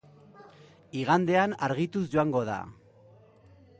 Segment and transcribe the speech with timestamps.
[1.01, 2.59] Igandean argituz joango da.